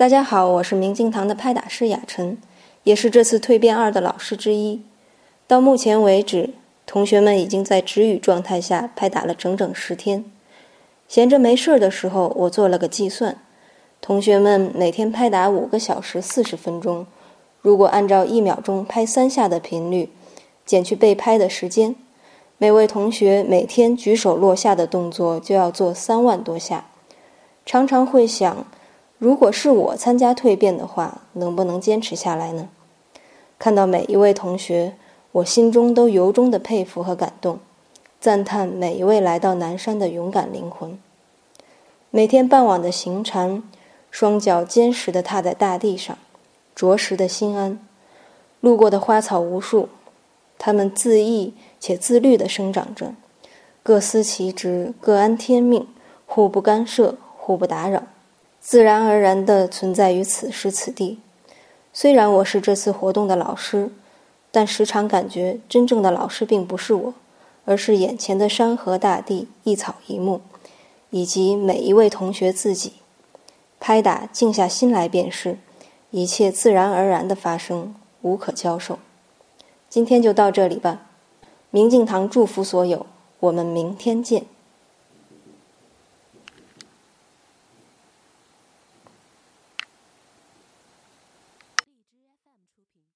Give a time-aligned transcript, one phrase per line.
[0.00, 2.38] 大家好，我是明镜堂的拍打师雅晨，
[2.84, 4.80] 也是这次蜕变二的老师之一。
[5.46, 6.54] 到目前为止，
[6.86, 10.24] 同学们已经在止语状态下拍打了整整十天。
[11.06, 13.42] 闲着没事儿的时候，我做了个计算：
[14.00, 17.06] 同学们每天拍打五个小时四十分钟，
[17.60, 20.08] 如果按照一秒钟拍三下的频率，
[20.64, 21.94] 减去被拍的时间，
[22.56, 26.86] 每位同学每天举手落下的动作就要做三万多下。
[27.66, 28.64] 常常会想。
[29.20, 32.70] 如果是我参加蜕变的话，能不能坚持下来呢？
[33.58, 34.94] 看到每一位同学，
[35.32, 37.58] 我心中都由衷的佩服和感动，
[38.18, 40.98] 赞叹每一位来到南山的勇敢灵魂。
[42.08, 43.62] 每天傍晚的行禅，
[44.10, 46.16] 双脚坚实的踏在大地上，
[46.74, 47.78] 着实的心安。
[48.60, 49.90] 路过的花草无数，
[50.58, 53.12] 它们自缢且自律的生长着，
[53.82, 55.86] 各司其职，各安天命，
[56.24, 58.04] 互不干涉，互不打扰。
[58.60, 61.18] 自然而然地存在于此时此地。
[61.92, 63.90] 虽然我是这次活动的老师，
[64.52, 67.14] 但时常感觉真正的老师并不是我，
[67.64, 70.40] 而是眼前的山河大地、一草一木，
[71.08, 72.92] 以及每一位同学自己。
[73.80, 75.58] 拍打，静下心来便是，
[76.10, 78.98] 一切自然而然的发生，无可教授。
[79.88, 81.06] 今天就到这里吧。
[81.70, 83.06] 明镜堂祝福所有，
[83.40, 84.44] 我们明天见。